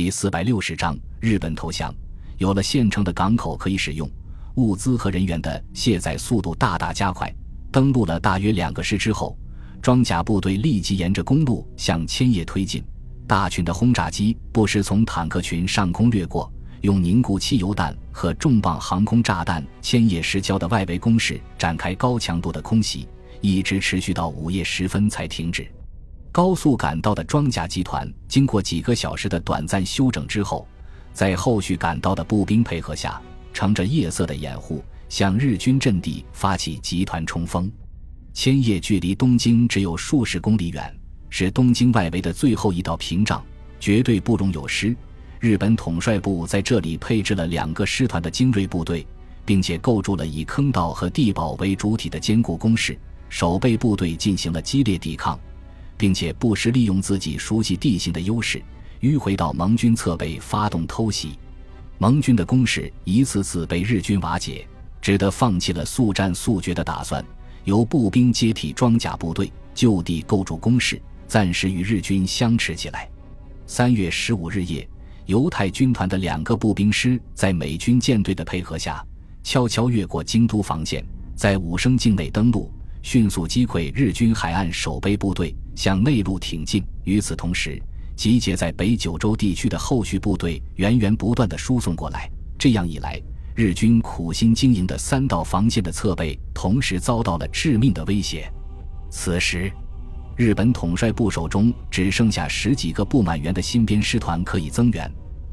[0.00, 1.92] 第四百六十章，日本投降。
[2.36, 4.08] 有了现成的港口可以使用，
[4.54, 7.28] 物资和人员的卸载速度大大加快。
[7.72, 9.36] 登陆了大约两个师之后，
[9.82, 12.80] 装甲部队立即沿着公路向千叶推进。
[13.26, 16.48] 大群的轰炸机不时从坦克群上空掠过，
[16.82, 23.08] 用凝固汽油弹和重磅航空炸弹千叶市郊的外围工事展开高强度的空袭，
[23.40, 25.68] 一直持续到午夜时分才停止。
[26.30, 30.66] 高速赶到的装甲集团，经过几个小时的短暂休整之后，
[31.12, 33.20] 在后续赶到的步兵配合下，
[33.52, 37.70] 乘着夜色的掩护，向日军阵地发起集团冲锋。
[38.32, 40.94] 千叶距离东京只有数十公里远，
[41.28, 43.42] 是东京外围的最后一道屏障，
[43.80, 44.94] 绝对不容有失。
[45.40, 49.04] 日本统帅部在这里配置了两个师团的精锐部队，
[49.44, 52.96] 并且构筑了以坑道和地堡为主体的坚固工事，
[53.28, 55.38] 守备部队进行了激烈抵抗。
[55.98, 58.62] 并且不时利用自己熟悉地形的优势，
[59.00, 61.36] 迂回到盟军侧背发动偷袭。
[61.98, 64.66] 盟军的攻势一次次被日军瓦解，
[65.02, 67.22] 只得放弃了速战速决的打算，
[67.64, 73.10] 由步兵接替装甲部队，就地构筑工事，暂时与日军相持起来。
[73.66, 74.88] 三月十五日夜，
[75.26, 79.04] 犹太军团的两个步兵师在美军舰队的配合下，
[79.42, 81.04] 悄悄越过京都防线，
[81.34, 82.72] 在武生境内登陆。
[83.02, 86.84] 迅速击溃日军海岸守备部队，向内陆挺进。
[87.04, 87.80] 与此同时，
[88.16, 92.30] 集结在北九州地区的后续部队源源不断地输送过来。
[92.58, 93.20] 这样一来，
[93.54, 98.50] 日军苦心经营的三道防线的侧背同时遭到了致命的威胁。
[99.10, 99.72] 此时，
[100.36, 105.10] 日本统帅部手中只剩下十几个不满员的新编师团可以增援，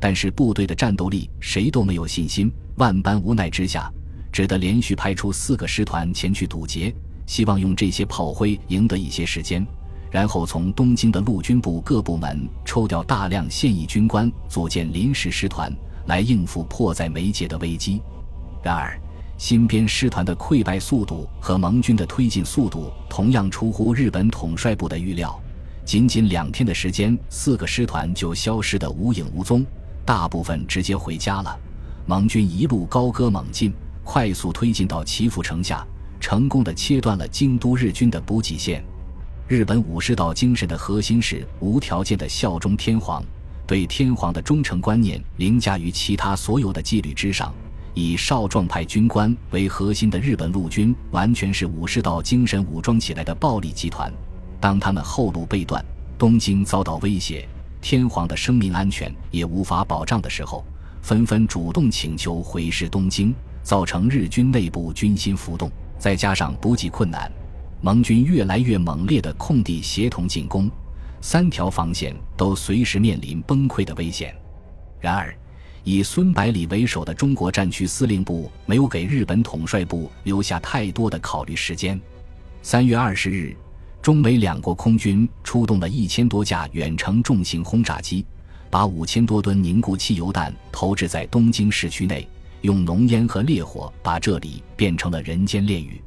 [0.00, 2.52] 但是部队的战斗力谁都没有信心。
[2.76, 3.90] 万般无奈之下，
[4.32, 6.94] 只得连续派出四个师团前去堵截。
[7.28, 9.64] 希望用这些炮灰赢得一些时间，
[10.10, 15.70] 然后从东京的陆军部各部门抽调大量现役军官，组建临时师团
[16.06, 18.00] 来应付迫在眉睫的危机。
[18.62, 18.98] 然而，
[19.36, 25.38] 新编师团的溃败速度和盟军的推进速度同样出乎日本统帅部的预料。
[25.84, 29.64] 仅仅两天的时间，四个师团就消失得无影无踪，
[30.02, 31.54] 大部分直接回家了。
[32.06, 33.70] 盟军一路高歌猛进，
[34.02, 35.86] 快速推进到岐阜城下。
[36.20, 38.84] 成功的切断了京都日军的补给线。
[39.46, 43.24] 日本武士道精神的核心是无条件的效忠天皇，
[43.66, 47.52] 对天皇的忠诚观念凌驾于其他所有的纪律之上。
[47.94, 54.12] 以少壮派军官为核心的日本陆军，完全是武士道精神武装起来的暴力集团。
[54.60, 55.84] 当他们后路被断，
[56.16, 57.48] 东京遭到威胁，
[57.80, 60.64] 天皇的生命安全也无法保障的时候，
[61.02, 65.68] 纷纷主动请求回师东京，造成日军内部军心浮动。
[65.98, 67.30] 再加上补给困难，
[67.80, 70.70] 盟军越来越猛烈的空地协同进攻，
[71.20, 74.34] 三条防线都随时面临崩溃的危险。
[75.00, 75.34] 然而，
[75.84, 82.00] 以孙百里为首的中国战区司令部没有给日本统帅部留下太多的考虑时间。
[82.62, 83.56] 三月二十日，
[84.02, 88.24] 中美两国空军出动了一千多架远程重型轰炸机，
[88.70, 92.28] 把五千多吨凝固汽油弹投掷在东京市区内。
[92.62, 96.00] 用浓烟和烈火把这里变成了人间炼狱，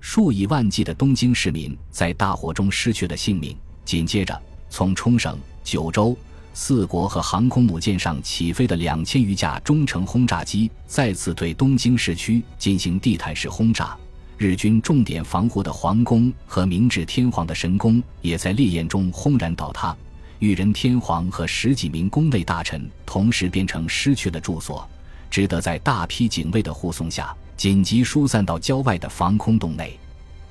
[0.00, 3.56] 数以万计的东京市民在大火中失去了性命。
[3.84, 6.16] 紧接着，从冲绳、九州
[6.54, 13.96] 四国和航空母舰上起飞的两千余架中程轰炸机再次对东京市区进行地毯式轰炸。
[14.38, 19.96] 日军重点防护的皇宫和明治天皇的神宫也在烈焰中轰然倒塌，
[20.40, 24.88] 裕仁天皇和十几名宫内大臣同时变成失去了住所。
[25.32, 29.98] 只得在大批警卫的护送下，紧急疏散到郊外的防空洞内。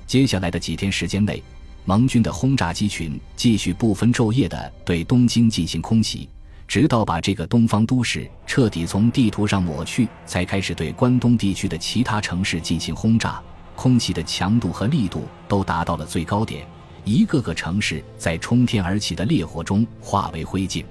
[0.07, 1.41] 接下来的几天时间内，
[1.85, 6.27] 盟军的轰炸机群继续不分昼夜地对东京进行空袭，
[6.67, 13.39] 直到把这个东方都市彻底从地图上抹去，才开始对关东地区的其他城市进行轰炸。
[13.75, 16.65] 空袭的强度和力度都达到了最高点，
[17.05, 20.83] 一个个城市在冲天而起的烈火中化为灰烬。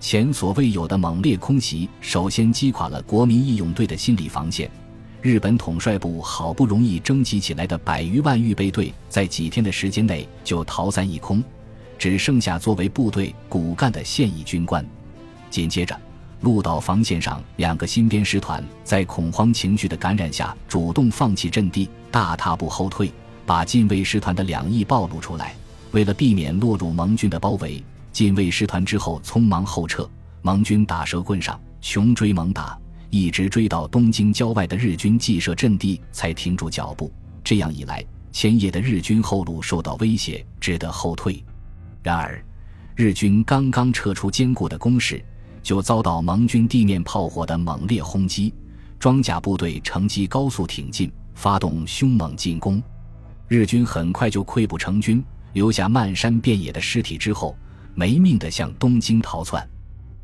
[0.00, 4.68] 前所未有的猛烈空袭，首先击垮了国民义勇队的心理防线。
[5.20, 11.44] 日本统帅部好不容易征集起来的百余万预备队，在几天的时间内就逃散一空，
[11.98, 14.84] 只剩下作为部队骨干的现役军官。
[15.50, 15.94] 紧接着，
[16.40, 23.12] 鹿岛防线上两个新编师团在恐慌情绪的感染下，主动放弃阵地，大踏步后退，
[23.44, 25.54] 把近卫师团的两翼暴露出来。
[25.90, 27.82] 为了避免落入盟军的包围。
[28.12, 30.08] 近卫师团之后匆忙后撤，
[30.42, 32.78] 盟军打蛇棍上，穷追猛打，
[33.08, 37.12] 一直追到东京郊外的日军既设阵地才停住脚步。
[37.42, 41.42] 这样一来，千叶的日军后路受到威胁，只得后退。
[42.02, 42.42] 然而，
[42.96, 45.24] 日军刚刚撤出坚固的工事，
[45.62, 48.52] 就遭到盟军地面炮火的猛烈轰击，
[48.98, 52.82] 装甲部队乘机高速挺进，发动凶猛进攻。
[53.48, 55.24] 日军很快就溃不成军，
[55.54, 57.56] 留下漫山遍野的尸体之后，
[57.94, 59.66] 没命地向东京逃窜。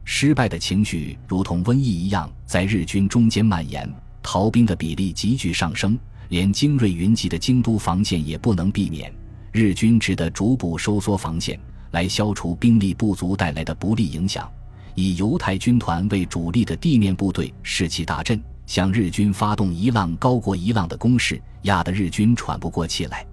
[0.05, 3.93] 失败的情绪如同瘟疫一样在日军中间蔓延，
[4.23, 5.99] 逃兵的比例急剧上升，
[6.29, 9.13] 连精锐云集的京都防线也不能避免。
[9.53, 11.59] 日军只得逐步收缩防线，
[11.91, 14.49] 来消除兵力不足带来的不利影响。
[14.95, 23.27] 以犹太军团为主力的地面部队士气大振，向日军发动一浪高过一浪的攻势，压得日军喘不过气来。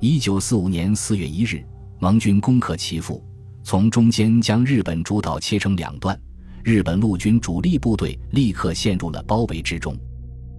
[0.00, 1.64] 一九四五年四月一日，
[1.98, 3.22] 盟军攻克岐阜。
[3.70, 6.20] 从中间将日本主岛切成两段，
[6.64, 9.96] 日本陆军主力部队立刻陷入了包围之中。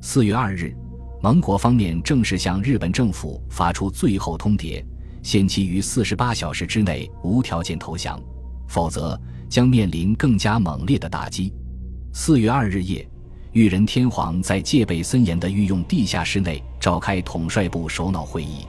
[0.01, 0.73] 四月二日，
[1.21, 4.81] 盟国方面正式向日本政府发出最后通牒，
[5.23, 8.17] 限期于四十八小时之内无条件投降，
[8.69, 9.19] 否则
[9.49, 11.53] 将面临更加猛烈的打击。
[12.13, 13.05] 四月二日夜，
[13.51, 18.65] 裕仁天皇在戒备森严的御用地下室内召开统帅部首脑会议，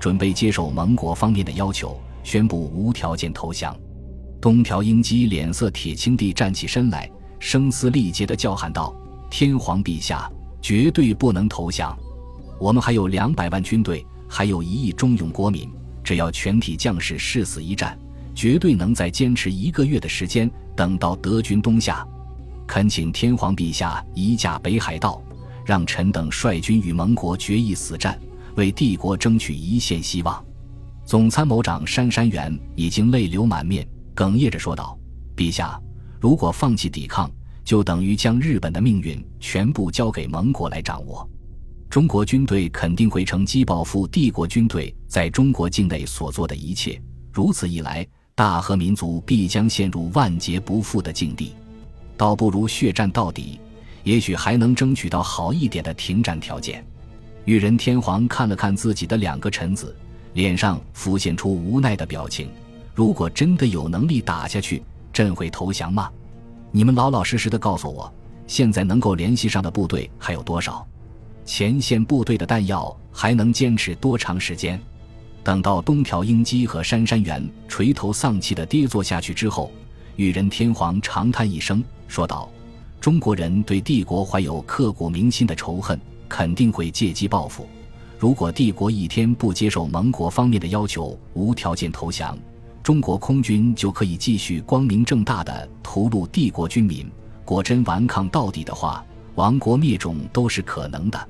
[0.00, 1.96] 准备接受盟国方面的要求。
[2.24, 3.78] 宣布无条件投降，
[4.40, 8.92] 东条英机脸色铁青地站起身来，声嘶力竭地叫喊道
[9.30, 10.28] ：“天皇陛下，
[10.60, 11.96] 绝对不能投降！
[12.58, 15.70] 我们还有两百万军队，还有一亿忠勇国民，
[16.02, 17.96] 只要全体将士誓死一战，
[18.34, 22.06] 绝对能在坚持一个月的时间，等到德军东下。
[22.66, 25.22] 恳请天皇陛下移驾北海道，
[25.66, 28.18] 让臣等率军与盟国决一死战，
[28.56, 30.42] 为帝国争取一线希望。”
[31.04, 33.86] 总参谋长杉山元已经泪流满面，
[34.16, 34.98] 哽咽着说道
[35.36, 35.78] ：“陛下，
[36.18, 37.30] 如果放弃抵抗，
[37.62, 41.28] 就等于将日本的命运全部交给盟国来掌握。
[41.90, 47.00] 中国军队肯定会乘机报复帝国军队在中国境内所做的一切。
[47.32, 51.52] 如此一来，大和民族必将陷入万劫不复的境地。
[52.16, 53.60] 倒不如血战到底，
[54.04, 56.84] 也许还能争取到好一点的停战条件。”
[57.44, 59.94] 裕仁天皇看了看自己的两个臣子。
[60.34, 62.48] 脸上浮现出无奈的表情。
[62.94, 64.82] 如果真的有能力打下去，
[65.12, 66.10] 朕会投降吗？
[66.70, 68.12] 你们老老实实的告诉我，
[68.46, 70.86] 现在能够联系上的部队还有多少？
[71.44, 74.80] 前线部队的弹药还能坚持多长时间？
[75.42, 79.70] 等到东条英机和杉山元垂头丧气的跌坐下去之后，
[80.16, 82.48] 裕仁天皇长叹一声，说道
[82.98, 87.68] ：“中国人对帝国怀有刻骨铭心的仇恨，肯定会借机报复。”
[88.24, 92.34] 如果帝国一天不接受盟国方面的要求，无条件投降，
[92.82, 97.06] 中国空军就可以继续光明正大的屠戮帝国军民。
[97.44, 99.04] 果真顽抗到底的话，
[99.34, 101.28] 亡国灭种都是可能的。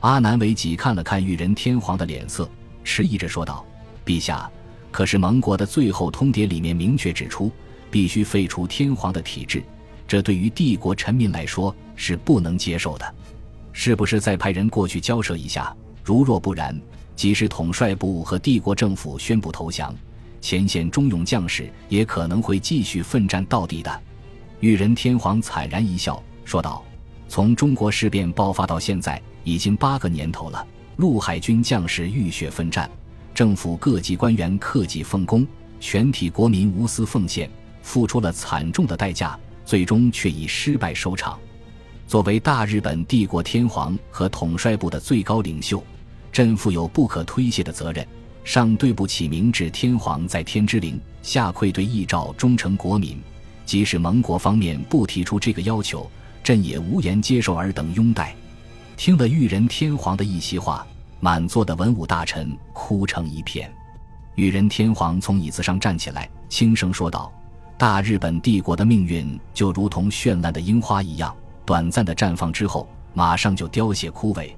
[0.00, 2.46] 阿南为己看了看裕仁天皇的脸色，
[2.84, 3.64] 迟疑着说道
[4.04, 4.46] ：“陛下，
[4.92, 7.50] 可是盟国的最后通牒里面明确指出，
[7.90, 9.64] 必须废除天皇的体制，
[10.06, 13.14] 这对于帝国臣民来说是不能接受的。
[13.72, 15.74] 是不是再派人过去交涉一下？”
[16.06, 16.80] 如若不然，
[17.16, 19.92] 即使统帅部和帝国政府宣布投降，
[20.40, 24.02] 前线忠勇将士也可能会继续奋战到底的。
[24.60, 26.84] 裕仁天皇惨然一笑，说道
[27.28, 30.64] ：“从中国事变爆发到现在，已经八个年头了。
[30.98, 32.88] 陆海军将士浴血奋战，
[33.34, 35.44] 政府各级官员克己奉公，
[35.80, 37.50] 全体国民无私奉献，
[37.82, 41.36] 付出了惨重的代价，最终却以失败收场。
[42.06, 45.82] 作为大日本帝国天皇和统帅部的最高领袖。”
[46.36, 48.06] 朕负有不可推卸的责任，
[48.44, 53.18] 上对不起明治天皇在天之灵，下愧对义诏忠诚国民。
[53.64, 56.06] 即使盟国方面不提出这个要求，
[56.44, 58.36] 朕也无言接受尔等拥戴。
[58.98, 60.86] 听了裕仁天皇的一席话，
[61.20, 63.72] 满座的文武大臣哭成一片。
[64.34, 67.32] 裕仁天皇从椅子上站起来，轻声说道
[67.78, 74.50] ：“大日本帝国的命运就如同绚烂的樱花一样，短暂的绽放之后，马上就凋谢枯萎。”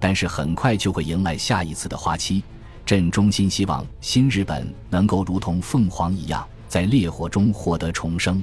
[0.00, 2.42] 但是很快就会迎来下一次的花期。
[2.86, 8.42] 朕衷心希望新日本能够如同凤凰一样，在烈火中获得重生。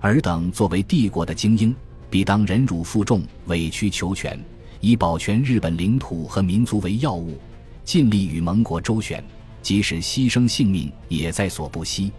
[0.00, 1.74] 尔等作为帝国的精英，
[2.10, 4.38] 必当忍辱负重、委曲求全，
[4.80, 7.38] 以保全日本领土和民族为要务，
[7.84, 9.22] 尽力与盟国周旋，
[9.62, 12.10] 即使牺牲性命也在所不惜。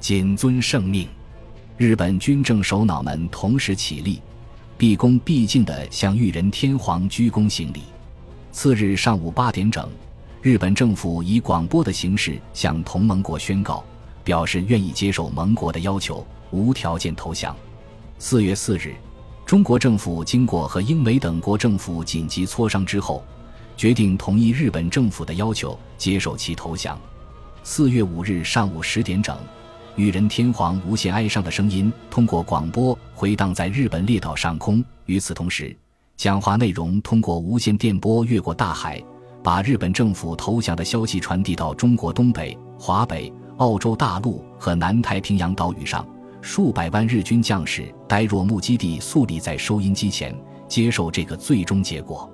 [0.00, 1.08] 谨遵圣命。
[1.76, 4.20] 日本军政首脑们同时起立，
[4.78, 7.82] 毕恭毕敬地向裕仁天皇鞠躬行礼。
[8.56, 9.86] 次日上午八点整，
[10.40, 13.84] 日本政府以广播的形式向同盟国宣告，
[14.24, 17.54] 表示愿意接受盟国的要求，无条件投降。
[18.18, 18.94] 四月四日，
[19.44, 23.22] 中国政府经过和英美等国政府紧急磋商之后，
[23.76, 26.98] 决定同意日本政府的要求，接受其投降。
[27.62, 29.36] 四月五日上午十点整，
[29.96, 34.82] 裕仁天皇无限哀伤的声音通过广播回荡在日本列岛上空。
[35.04, 35.76] 与此同时，
[36.16, 39.02] 讲话内容通过无线电波越过大海，
[39.42, 46.06] 把日本政府投降的消息传递到中国东北、华北、澳洲大陆和南太平洋岛屿上。
[46.40, 50.34] 数百万日军将士呆若木鸡地肃立在收音机前，
[50.68, 52.30] 接受这个最终结果。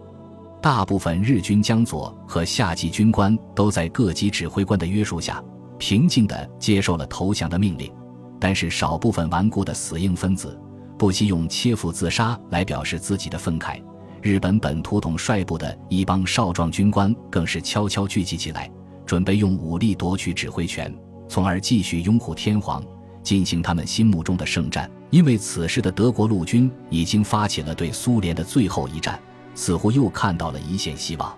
[0.60, 5.42] 大部分日军将佐和下级军官都在各级指挥官的约束下。
[5.78, 7.92] 平静地接受了投降的命令，
[8.38, 10.56] 但是少部分顽固的死硬分子
[11.02, 13.82] 不惜用切腹自杀来表示自己的愤慨。
[14.20, 18.70] 日本本土统帅部的一帮少壮军官更是悄悄聚集起来，
[19.04, 20.94] 准备用武力夺取指挥权，
[21.28, 22.80] 从而继续拥护天皇，
[23.20, 24.88] 进行他们心目中的圣战。
[25.10, 29.18] 因为此时的德国陆军已经发起了对苏联的最后一战，
[29.56, 31.36] 似乎又看到了一线希望。